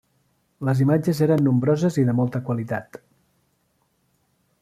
[0.69, 2.99] Les imatges eren nombroses i de molta qualitat.